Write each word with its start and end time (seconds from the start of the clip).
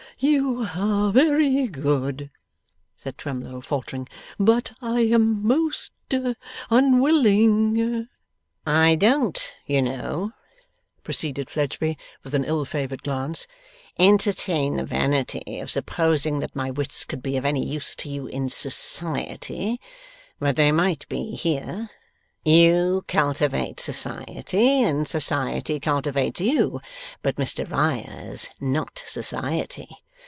'You 0.23 0.67
are 0.75 1.11
very 1.11 1.65
good,' 1.67 2.29
said 2.95 3.17
Twemlow, 3.17 3.59
faltering. 3.59 4.07
'But 4.37 4.71
I 4.79 4.99
am 5.01 5.43
most 5.43 5.89
unwilling' 6.69 8.07
'I 8.67 8.95
don't, 8.97 9.55
you 9.65 9.81
know,' 9.81 10.31
proceeded 11.01 11.49
Fledgeby 11.49 11.97
with 12.23 12.35
an 12.35 12.43
ill 12.43 12.65
favoured 12.65 13.01
glance, 13.01 13.47
'entertain 13.97 14.77
the 14.77 14.85
vanity 14.85 15.57
of 15.59 15.71
supposing 15.71 16.37
that 16.37 16.55
my 16.55 16.69
wits 16.69 17.03
could 17.03 17.23
be 17.23 17.35
of 17.35 17.43
any 17.45 17.65
use 17.65 17.95
to 17.95 18.09
you 18.09 18.27
in 18.27 18.47
society, 18.47 19.81
but 20.39 20.55
they 20.55 20.71
might 20.71 21.07
be 21.09 21.31
here. 21.31 21.89
You 22.45 23.05
cultivate 23.07 23.79
society 23.79 24.83
and 24.83 25.07
society 25.07 25.79
cultivates 25.79 26.41
you, 26.41 26.79
but 27.23 27.37
Mr 27.37 27.67
Riah's 27.69 28.49
not 28.59 29.03
society. 29.07 29.87